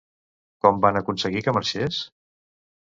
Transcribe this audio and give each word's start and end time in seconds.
Com 0.65 0.81
van 0.87 0.97
aconseguir 1.03 1.47
que 1.49 1.57
marxés? 1.59 2.03